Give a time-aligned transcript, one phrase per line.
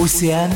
[0.00, 0.52] Océane,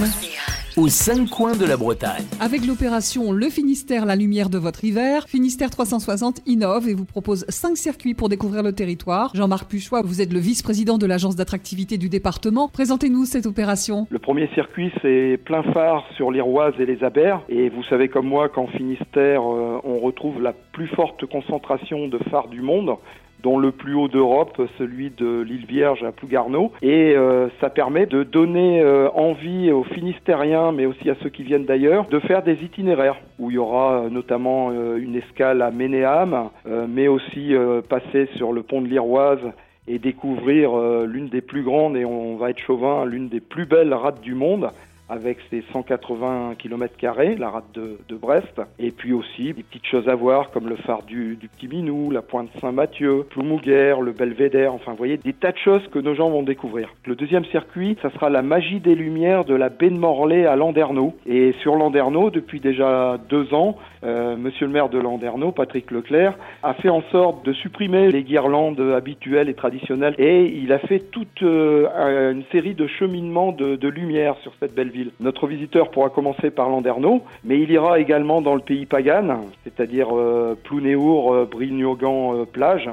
[0.76, 2.22] aux cinq coins de la Bretagne.
[2.40, 7.44] Avec l'opération Le Finistère, la lumière de votre hiver, Finistère 360 innove et vous propose
[7.48, 9.32] cinq circuits pour découvrir le territoire.
[9.34, 12.68] Jean-Marc Puchois, vous êtes le vice-président de l'agence d'attractivité du département.
[12.68, 14.06] Présentez-nous cette opération.
[14.10, 17.42] Le premier circuit, c'est plein phare sur l'Iroise et les Abers.
[17.48, 22.48] Et vous savez comme moi qu'en Finistère, euh, retrouve la plus forte concentration de phares
[22.48, 22.96] du monde
[23.42, 26.72] dont le plus haut d'Europe, celui de l'île Vierge à Plougarneau.
[26.80, 31.42] Et euh, ça permet de donner euh, envie aux Finistériens, mais aussi à ceux qui
[31.42, 35.70] viennent d'ailleurs, de faire des itinéraires où il y aura euh, notamment une escale à
[35.70, 36.50] Ménéam,
[36.88, 37.54] mais aussi
[37.88, 39.40] passer sur le pont de l'Iroise
[39.88, 43.92] et découvrir l'une des plus grandes, et on va être chauvin, l'une des plus belles
[43.92, 44.70] rades du monde
[45.12, 46.94] avec ses 180 km,
[47.38, 48.60] la rade de, Brest.
[48.78, 52.22] Et puis aussi des petites choses à voir comme le phare du, Petit Minou, la
[52.22, 54.72] pointe Saint-Mathieu, Ploumouguer, le Belvédère.
[54.72, 56.88] Enfin, vous voyez, des tas de choses que nos gens vont découvrir.
[57.04, 60.56] Le deuxième circuit, ça sera la magie des lumières de la baie de Morlaix à
[60.56, 61.14] Landerneau.
[61.26, 66.36] Et sur Landerneau, depuis déjà deux ans, euh, monsieur le maire de Landerneau, Patrick Leclerc,
[66.62, 71.00] a fait en sorte de supprimer les guirlandes habituelles et traditionnelles et il a fait
[71.10, 75.01] toute euh, une série de cheminements de, de lumière sur cette belle ville.
[75.20, 80.08] Notre visiteur pourra commencer par Landerneau, mais il ira également dans le pays pagan, c'est-à-dire
[80.16, 82.88] euh, Plounéour, euh, Brignogan, euh, plage,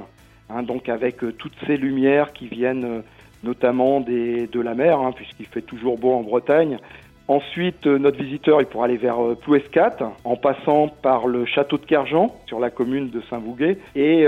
[0.50, 3.04] hein, donc avec euh, toutes ces lumières qui viennent
[3.44, 6.78] notamment de la mer, hein, puisqu'il fait toujours beau en Bretagne,
[7.30, 12.36] Ensuite, notre visiteur, il pourra aller vers Plouescat, en passant par le château de Kerjan,
[12.48, 14.26] sur la commune de Saint-Vouguet, et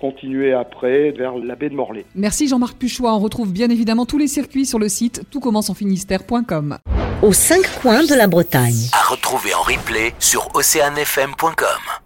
[0.00, 2.04] continuer après vers la baie de Morlaix.
[2.16, 3.14] Merci Jean-Marc Puchois.
[3.14, 6.78] On retrouve bien évidemment tous les circuits sur le site toutcommencenfinistère.com
[7.26, 8.88] aux cinq coins de la Bretagne.
[8.92, 12.05] À retrouver en replay sur oceanfm.com.